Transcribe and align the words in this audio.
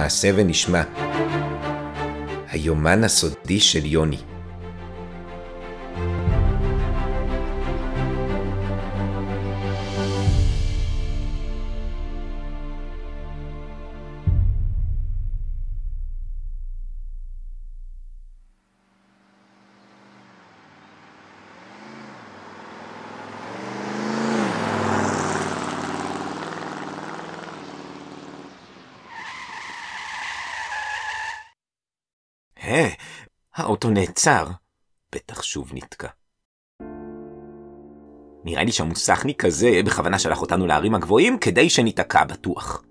נעשה 0.00 0.30
ונשמע. 0.36 0.82
היומן 2.50 3.04
הסודי 3.04 3.60
של 3.60 3.86
יוני. 3.86 4.29
האוטו 33.70 33.90
נעצר. 33.90 34.46
בטח 35.14 35.42
שוב 35.42 35.70
נתקע. 35.74 36.08
נראה 38.44 38.64
לי 38.64 38.72
שהמוסכניק 38.72 39.44
הזה 39.44 39.80
בכוונה 39.86 40.18
שלח 40.18 40.42
אותנו 40.42 40.66
להרים 40.66 40.94
הגבוהים 40.94 41.38
כדי 41.38 41.70
שניתקע 41.70 42.24
בטוח. 42.24 42.84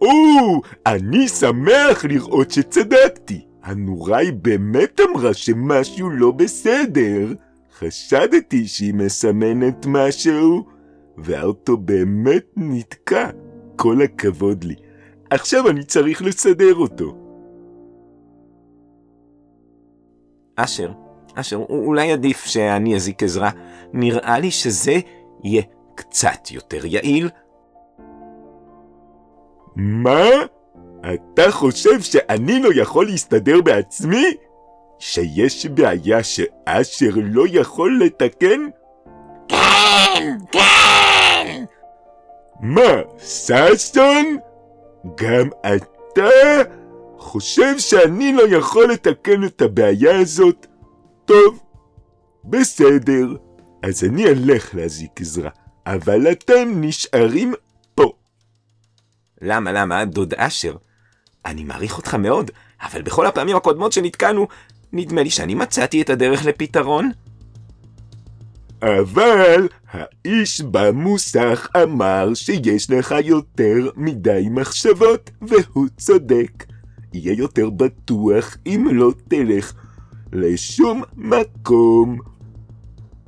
או, 0.00 0.60
אני 0.86 1.28
שמח 1.28 2.04
לראות 2.04 2.50
שצדקתי. 2.50 3.46
הנוראי 3.62 4.32
באמת 4.32 5.00
אמרה 5.00 5.34
שמשהו 5.34 6.10
לא 6.10 6.30
בסדר. 6.30 7.32
חשדתי 7.78 8.66
שהיא 8.66 8.94
מסמנת 8.94 9.86
משהו, 9.88 10.66
והאוטו 11.18 11.76
באמת 11.76 12.44
נתקע. 12.56 13.30
כל 13.76 14.02
הכבוד 14.02 14.64
לי. 14.64 14.74
עכשיו 15.30 15.68
אני 15.68 15.84
צריך 15.84 16.22
לסדר 16.22 16.74
אותו. 16.74 17.25
אשר, 20.56 20.92
אשר, 21.34 21.56
אולי 21.56 22.12
עדיף 22.12 22.44
שאני 22.44 22.96
אזיק 22.96 23.22
עזרה. 23.22 23.50
נראה 23.92 24.38
לי 24.38 24.50
שזה 24.50 24.98
יהיה 25.44 25.62
קצת 25.94 26.50
יותר 26.50 26.86
יעיל. 26.86 27.30
מה? 29.76 30.28
אתה 31.14 31.50
חושב 31.50 32.00
שאני 32.00 32.62
לא 32.62 32.68
יכול 32.74 33.06
להסתדר 33.06 33.60
בעצמי? 33.60 34.24
שיש 34.98 35.66
בעיה 35.66 36.22
שאשר 36.22 37.10
לא 37.14 37.44
יכול 37.50 38.00
לתקן? 38.04 38.60
כן, 39.48 40.36
כן! 40.52 41.64
מה, 42.60 43.02
ששון? 43.18 44.36
גם 45.14 45.48
אתה 45.60 46.62
חושב 47.18 47.78
שאני 47.78 48.32
לא 48.32 48.42
יכול 48.56 48.92
לתקן 48.92 49.44
את 49.44 49.62
הבעיה 49.62 50.18
הזאת? 50.20 50.66
טוב, 51.24 51.62
בסדר, 52.44 53.36
אז 53.82 54.04
אני 54.04 54.26
אלך 54.26 54.74
להזיק 54.74 55.20
עזרה, 55.20 55.50
אבל 55.86 56.32
אתם 56.32 56.72
נשארים 56.74 57.54
פה. 57.94 58.12
למה, 59.42 59.72
למה, 59.72 60.04
דוד 60.04 60.34
אשר? 60.34 60.76
אני 61.46 61.64
מעריך 61.64 61.98
אותך 61.98 62.14
מאוד, 62.14 62.50
אבל 62.82 63.02
בכל 63.02 63.26
הפעמים 63.26 63.56
הקודמות 63.56 63.92
שנתקענו, 63.92 64.48
נדמה 64.92 65.22
לי 65.22 65.30
שאני 65.30 65.54
מצאתי 65.54 66.02
את 66.02 66.10
הדרך 66.10 66.44
לפתרון. 66.44 67.10
אבל 68.82 69.68
האיש 69.90 70.60
במוסך 70.60 71.68
אמר 71.82 72.34
שיש 72.34 72.90
לך 72.90 73.14
יותר 73.24 73.90
מדי 73.96 74.46
מחשבות, 74.50 75.30
והוא 75.42 75.86
צודק. 75.96 76.75
יהיה 77.16 77.34
יותר 77.38 77.70
בטוח 77.70 78.56
אם 78.66 78.88
לא 78.92 79.12
תלך 79.28 79.72
לשום 80.32 81.02
מקום. 81.16 82.18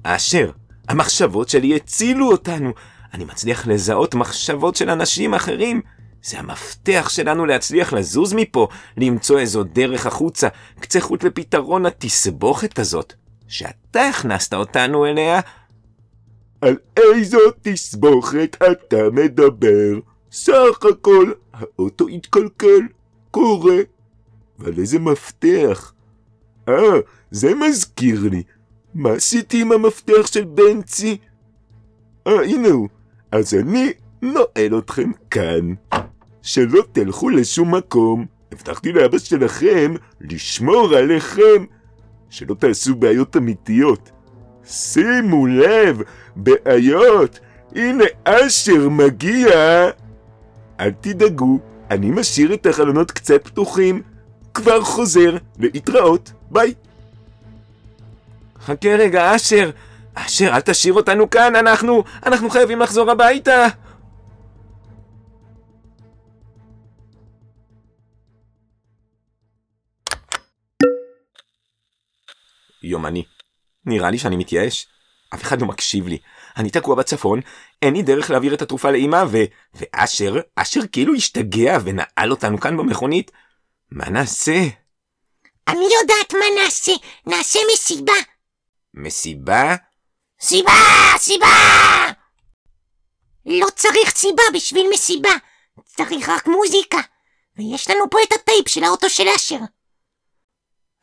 אשר, 0.02 0.50
המחשבות 0.88 1.48
שלי 1.48 1.76
הצילו 1.76 2.30
אותנו. 2.30 2.70
אני 3.14 3.24
מצליח 3.24 3.66
לזהות 3.66 4.14
מחשבות 4.14 4.76
של 4.76 4.90
אנשים 4.90 5.34
אחרים. 5.34 5.80
זה 6.22 6.38
המפתח 6.38 7.08
שלנו 7.08 7.46
להצליח 7.46 7.92
לזוז 7.92 8.34
מפה, 8.34 8.68
למצוא 8.96 9.38
איזו 9.38 9.64
דרך 9.64 10.06
החוצה, 10.06 10.48
קצה 10.80 11.00
חוט 11.00 11.24
לפתרון 11.24 11.86
התסבוכת 11.86 12.78
הזאת, 12.78 13.12
שאתה 13.48 14.08
הכנסת 14.08 14.54
אותנו 14.54 15.06
אליה. 15.06 15.40
על 16.60 16.76
איזו 16.96 17.38
תסבוכת 17.62 18.56
אתה 18.72 19.10
מדבר? 19.12 19.98
סך 20.32 20.84
הכל 20.90 21.32
האוטו 21.52 22.08
התקלקל, 22.08 22.80
קורה. 23.30 23.76
אבל 24.60 24.72
איזה 24.78 24.98
מפתח? 24.98 25.92
אה, 26.68 26.74
זה 27.30 27.54
מזכיר 27.54 28.28
לי. 28.30 28.42
מה 28.94 29.12
עשיתי 29.12 29.62
עם 29.62 29.72
המפתח 29.72 30.26
של 30.26 30.44
בנצי? 30.44 31.16
אה, 32.26 32.42
הנה 32.42 32.68
הוא. 32.68 32.88
אז 33.32 33.54
אני 33.54 33.92
נועל 34.22 34.78
אתכם 34.78 35.10
כאן. 35.30 35.74
שלא 36.42 36.82
תלכו 36.92 37.28
לשום 37.28 37.74
מקום. 37.74 38.26
הבטחתי 38.52 38.92
לאבא 38.92 39.18
שלכם 39.18 39.94
לשמור 40.20 40.94
עליכם. 40.94 41.64
שלא 42.30 42.54
תעשו 42.54 42.94
בעיות 42.94 43.36
אמיתיות. 43.36 44.10
שימו 44.64 45.46
לב, 45.46 46.02
בעיות. 46.36 47.40
הנה 47.74 48.04
אשר 48.24 48.88
מגיע. 48.88 49.50
אל 50.80 50.90
תדאגו, 51.00 51.58
אני 51.90 52.10
משאיר 52.10 52.54
את 52.54 52.66
החלונות 52.66 53.10
קצת 53.10 53.44
פתוחים. 53.44 54.02
כבר 54.54 54.80
חוזר, 54.82 55.36
להתראות, 55.58 56.32
ביי. 56.50 56.74
חכה 58.60 58.88
רגע, 58.88 59.36
אשר. 59.36 59.70
אשר, 60.14 60.50
אל 60.54 60.60
תשאיר 60.60 60.94
אותנו 60.94 61.30
כאן, 61.30 61.56
אנחנו, 61.56 62.04
אנחנו 62.26 62.50
חייבים 62.50 62.80
לחזור 62.80 63.10
הביתה. 63.10 63.66
יומני. 72.82 73.24
נראה 73.86 74.10
לי 74.10 74.18
שאני 74.18 74.36
מתייאש. 74.36 74.86
אף 75.34 75.42
אחד 75.42 75.60
לא 75.60 75.66
מקשיב 75.66 76.08
לי. 76.08 76.18
אני 76.58 76.70
תקוע 76.70 76.94
בצפון, 76.94 77.40
אין 77.82 77.94
לי 77.94 78.02
דרך 78.02 78.30
להעביר 78.30 78.54
את 78.54 78.62
התרופה 78.62 78.90
לאמא, 78.90 79.24
ו... 79.30 79.36
ואשר, 79.74 80.34
אשר 80.56 80.80
כאילו 80.92 81.14
השתגע 81.14 81.78
ונעל 81.84 82.30
אותנו 82.30 82.60
כאן 82.60 82.76
במכונית. 82.76 83.30
מה 83.90 84.08
נעשה? 84.10 84.58
אני 85.68 85.86
יודעת 86.00 86.32
מה 86.32 86.62
נעשה, 86.62 86.92
נעשה 87.26 87.58
מסיבה. 87.72 88.12
מסיבה? 88.94 89.76
סיבה! 90.40 90.72
סיבה! 91.18 91.46
לא 93.46 93.66
צריך 93.76 94.10
סיבה 94.10 94.42
בשביל 94.54 94.86
מסיבה, 94.92 95.30
צריך 95.84 96.28
רק 96.28 96.46
מוזיקה. 96.46 96.98
ויש 97.56 97.90
לנו 97.90 98.10
פה 98.10 98.18
את 98.22 98.32
הטייפ 98.32 98.68
של 98.68 98.84
האוטו 98.84 99.10
של 99.10 99.28
אשר. 99.36 99.58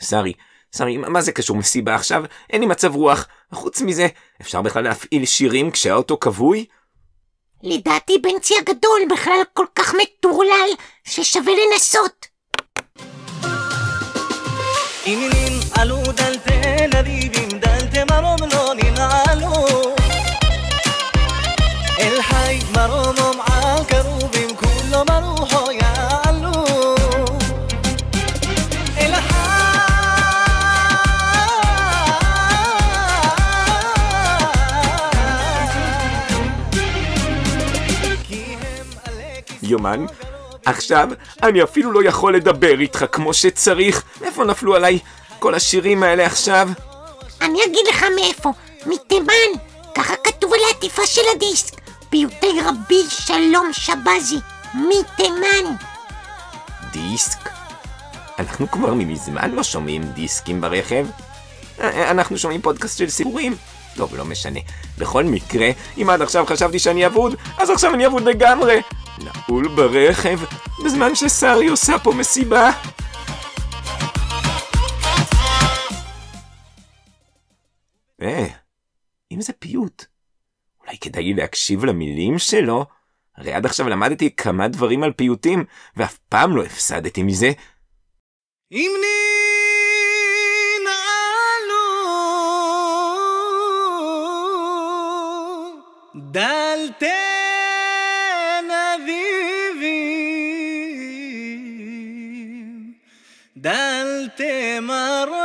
שרי, 0.01 0.33
שרי, 0.78 0.97
מה 0.97 1.22
זה 1.22 1.31
קשור 1.31 1.58
מסיבה 1.58 1.96
עכשיו? 1.96 2.24
אין 2.50 2.62
לי 2.62 2.68
מצב 2.68 2.96
רוח. 2.96 3.28
חוץ 3.52 3.81
מזה, 3.81 4.08
אפשר 4.41 4.62
בכלל 4.62 4.84
להפעיל 4.84 5.25
שירים 5.25 5.72
כשהאוטו 5.72 6.19
כבוי? 6.19 6.66
לדעתי 7.63 8.18
בנצי 8.18 8.53
הגדול 8.58 9.02
בכלל 9.12 9.41
כל 9.53 9.66
כך 9.75 9.94
מטורלל, 10.02 10.69
ששווה 11.03 11.53
לנסות. 11.53 12.28
יומן, 39.75 40.05
עכשיו 40.66 41.09
אני 41.43 41.63
אפילו 41.63 41.91
לא 41.91 42.03
יכול 42.07 42.35
לדבר 42.35 42.79
איתך 42.79 43.05
כמו 43.11 43.33
שצריך. 43.33 44.03
איפה 44.23 44.43
נפלו 44.43 44.75
עליי 44.75 44.99
כל 45.39 45.55
השירים 45.55 46.03
האלה 46.03 46.25
עכשיו? 46.25 46.69
אני 47.41 47.59
אגיד 47.66 47.87
לך 47.89 48.05
מאיפה, 48.16 48.51
מתימן. 48.85 49.59
ככה 49.95 50.13
כתוב 50.23 50.53
על 50.53 50.59
העטיפה 50.67 51.05
של 51.05 51.22
הדיסק. 51.35 51.73
פיוטי 52.09 52.61
רבי 52.66 53.03
שלום 53.09 53.69
שבזי, 53.73 54.37
מתימן. 54.73 55.75
דיסק? 56.91 57.49
אנחנו 58.39 58.72
כבר 58.72 58.93
מזמן 58.93 59.51
לא 59.51 59.63
שומעים 59.63 60.03
דיסקים 60.03 60.61
ברכב. 60.61 61.05
אה, 61.81 62.11
אנחנו 62.11 62.37
שומעים 62.37 62.61
פודקאסט 62.61 62.97
של 62.97 63.09
סיפורים. 63.09 63.55
טוב, 63.95 64.16
לא 64.16 64.25
משנה. 64.25 64.59
בכל 64.97 65.23
מקרה, 65.23 65.69
אם 65.97 66.09
עד 66.09 66.22
עכשיו 66.22 66.45
חשבתי 66.45 66.79
שאני 66.79 67.05
אבוד, 67.05 67.35
אז 67.57 67.69
עכשיו 67.69 67.93
אני 67.93 68.05
אבוד 68.05 68.23
לגמרי. 68.23 68.79
בלבול 69.47 69.68
ברכב, 69.68 70.40
בזמן 70.86 71.16
ששרי 71.16 71.68
עושה 71.68 72.00
פה 72.00 72.12
מסיבה. 72.14 72.72
אה, 78.22 78.47
אם 79.32 79.42
זה 79.42 79.53
פיוט, 79.53 80.06
אולי 80.82 80.97
כדאי 80.97 81.34
להקשיב 81.34 81.86
למילים 81.86 82.40
שלו? 82.40 82.86
הרי 83.38 83.53
עד 83.53 83.66
עכשיו 83.66 83.90
למדתי 83.90 84.36
כמה 84.36 84.68
דברים 84.68 85.03
על 85.03 85.14
פיוטים, 85.14 85.66
ואף 85.97 86.18
פעם 86.30 86.56
לא 86.56 86.64
הפסדתי 86.64 87.24
מזה. 87.24 87.52
אם 88.72 88.92
ננעלו 90.82 91.02
דלתי 96.32 97.24
דלתי 103.57 104.79
מרום 104.79 105.35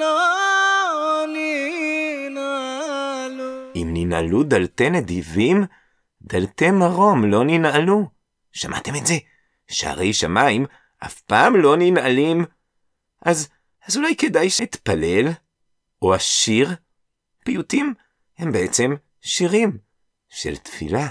לא 0.00 1.24
ננעלו. 2.28 2.92
אם 3.76 3.90
ננעלו 3.92 4.42
דלתי 4.42 4.90
נדיבים, 4.90 5.64
דלתי 6.22 6.70
מרום 6.70 7.24
לא 7.24 7.44
ננעלו. 7.44 8.08
שמעתם 8.52 8.96
את 8.96 9.06
זה? 9.06 9.14
שערי 9.68 10.12
שמיים 10.12 10.66
אף 10.98 11.20
פעם 11.20 11.56
לא 11.56 11.76
ננעלים. 11.76 12.44
אז, 13.22 13.48
אז 13.88 13.96
אולי 13.96 14.16
כדאי 14.16 14.50
שאתפלל? 14.50 15.28
או 16.02 16.16
אשיר? 16.16 16.74
פיוטים 17.44 17.94
הם 18.38 18.52
בעצם 18.52 18.94
שירים 19.20 19.78
של 20.28 20.56
תפילה. 20.56 21.08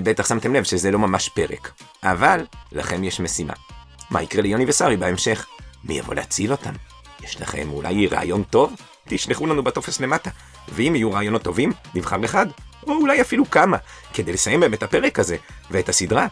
בטח 0.00 0.28
שמתם 0.28 0.54
לב 0.54 0.64
שזה 0.64 0.90
לא 0.90 0.98
ממש 0.98 1.28
פרק. 1.28 1.72
אבל, 2.02 2.46
לכם 2.72 3.04
יש 3.04 3.20
משימה. 3.20 3.52
מה 4.10 4.22
יקרה 4.22 4.42
ליוני 4.42 4.64
ושרי 4.68 4.96
בהמשך? 4.96 5.46
מי 5.84 5.98
יבוא 5.98 6.14
להציל 6.14 6.52
אותם? 6.52 6.72
יש 7.22 7.40
לכם 7.40 7.70
אולי 7.70 8.06
רעיון 8.06 8.42
טוב? 8.42 8.74
תשלחו 9.08 9.46
לנו 9.46 9.62
בטופס 9.62 10.00
למטה. 10.00 10.30
ואם 10.68 10.92
יהיו 10.96 11.12
רעיונות 11.12 11.42
טובים, 11.42 11.72
נבחר 11.94 12.24
אחד, 12.24 12.46
או 12.86 12.92
אולי 12.92 13.20
אפילו 13.20 13.50
כמה, 13.50 13.76
כדי 14.14 14.32
לסיים 14.32 14.60
באמת 14.60 14.82
הפרק 14.82 15.18
הזה, 15.18 15.36
ואת 15.70 15.88
הסדרה. 15.88 16.26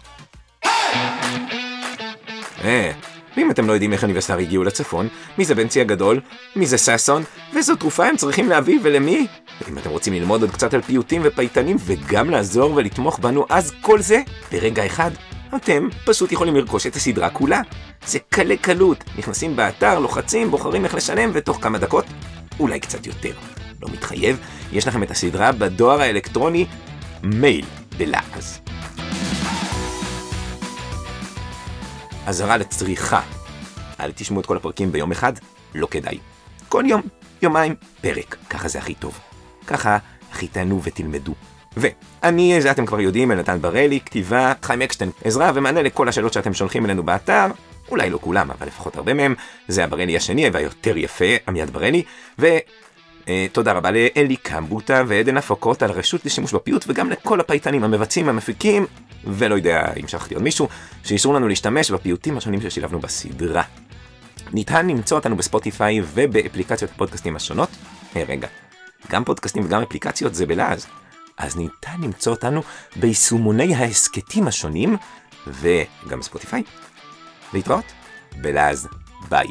אה, 2.64 2.92
ואם 3.36 3.50
אתם 3.50 3.66
לא 3.66 3.72
יודעים 3.72 3.92
איך 3.92 4.04
אני 4.04 4.18
ושרי 4.18 4.42
הגיעו 4.42 4.64
לצפון, 4.64 5.08
מי 5.38 5.44
זה 5.44 5.54
בנצי 5.54 5.80
הגדול, 5.80 6.20
מי 6.56 6.66
זה 6.66 6.78
ששון, 6.78 7.22
ואיזו 7.54 7.76
תרופה 7.76 8.06
הם 8.06 8.16
צריכים 8.16 8.48
להביא 8.48 8.78
ולמי? 8.82 9.26
אם 9.68 9.78
אתם 9.78 9.90
רוצים 9.90 10.12
ללמוד 10.12 10.42
עוד 10.42 10.50
קצת 10.50 10.74
על 10.74 10.82
פיוטים 10.82 11.22
ופייטנים 11.24 11.76
וגם 11.80 12.30
לעזור 12.30 12.72
ולתמוך 12.74 13.18
בנו, 13.18 13.46
אז 13.48 13.72
כל 13.80 14.00
זה 14.00 14.22
ברגע 14.52 14.86
אחד. 14.86 15.10
אתם 15.56 15.88
פשוט 16.04 16.32
יכולים 16.32 16.56
לרכוש 16.56 16.86
את 16.86 16.96
הסדרה 16.96 17.30
כולה. 17.30 17.60
זה 18.06 18.18
קלה 18.28 18.56
קלות, 18.56 19.04
נכנסים 19.18 19.56
באתר, 19.56 19.98
לוחצים, 19.98 20.50
בוחרים 20.50 20.84
איך 20.84 20.94
לשלם, 20.94 21.30
ותוך 21.34 21.58
כמה 21.62 21.78
דקות, 21.78 22.04
אולי 22.60 22.80
קצת 22.80 23.06
יותר. 23.06 23.32
לא 23.82 23.88
מתחייב, 23.92 24.38
יש 24.72 24.88
לכם 24.88 25.02
את 25.02 25.10
הסדרה 25.10 25.52
בדואר 25.52 26.00
האלקטרוני 26.00 26.66
מייל 27.22 27.64
בלעז. 27.98 28.71
אזהרה 32.26 32.56
לצריכה. 32.56 33.20
אל 34.00 34.12
תשמעו 34.14 34.40
את 34.40 34.46
כל 34.46 34.56
הפרקים 34.56 34.92
ביום 34.92 35.12
אחד, 35.12 35.32
לא 35.74 35.86
כדאי. 35.90 36.18
כל 36.68 36.84
יום, 36.86 37.02
יומיים, 37.42 37.74
פרק. 38.00 38.36
ככה 38.50 38.68
זה 38.68 38.78
הכי 38.78 38.94
טוב. 38.94 39.18
ככה 39.66 39.98
הכי 40.32 40.48
תענו 40.48 40.82
ותלמדו. 40.82 41.34
ואני, 41.76 42.62
זה 42.62 42.70
אתם 42.70 42.86
כבר 42.86 43.00
יודעים, 43.00 43.32
אלנתן 43.32 43.60
בראלי, 43.60 44.00
כתיבה, 44.00 44.52
חיים 44.62 44.82
אקשטיין, 44.82 45.10
עזרה 45.24 45.50
ומענה 45.54 45.82
לכל 45.82 46.08
השאלות 46.08 46.32
שאתם 46.32 46.54
שולחים 46.54 46.84
אלינו 46.84 47.02
באתר. 47.02 47.46
אולי 47.90 48.10
לא 48.10 48.18
כולם, 48.22 48.50
אבל 48.50 48.66
לפחות 48.66 48.96
הרבה 48.96 49.14
מהם. 49.14 49.34
זה 49.68 49.84
הבראלי 49.84 50.16
השני 50.16 50.50
והיותר 50.52 50.96
יפה, 50.96 51.24
עמיעד 51.48 51.70
בראלי. 51.70 52.02
ו... 52.38 52.46
אה, 53.28 53.46
תודה 53.52 53.72
רבה 53.72 53.90
לאלי 53.90 54.36
קמבוטה 54.36 55.02
ועדן 55.06 55.36
הפקות 55.36 55.82
על 55.82 55.90
הרשות 55.90 56.26
לשימוש 56.26 56.54
בפיוט 56.54 56.84
וגם 56.88 57.10
לכל 57.10 57.40
הפייטנים 57.40 57.84
המבצעים, 57.84 58.28
המפיקים, 58.28 58.86
ולא 59.24 59.54
יודע 59.54 59.92
אם 60.00 60.08
שכחתי 60.08 60.34
עוד 60.34 60.42
מישהו, 60.42 60.68
שאישרו 61.04 61.32
לנו 61.32 61.48
להשתמש 61.48 61.90
בפיוטים 61.90 62.36
השונים 62.36 62.60
ששילבנו 62.60 63.00
בסדרה. 63.00 63.62
ניתן 64.52 64.86
למצוא 64.86 65.18
אותנו 65.18 65.36
בספוטיפיי 65.36 66.00
ובאפליקציות 66.14 66.90
הפודקאסטים 66.90 67.36
השונות. 67.36 67.68
היי 68.14 68.24
רגע, 68.24 68.48
גם 69.10 69.24
פודקאסטים 69.24 69.64
וגם 69.64 69.82
אפליקציות 69.82 70.34
זה 70.34 70.46
בלעז. 70.46 70.86
אז 71.38 71.56
ניתן 71.56 72.00
למצוא 72.02 72.32
אותנו 72.32 72.62
ביישומוני 72.96 73.74
ההסכתים 73.74 74.46
השונים, 74.46 74.96
וגם 75.46 76.20
בספוטיפיי. 76.20 76.62
להתראות 77.54 77.84
בלעז. 78.36 78.88
ביי. 79.28 79.46